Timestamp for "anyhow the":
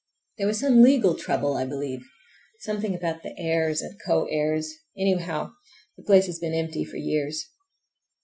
4.97-6.01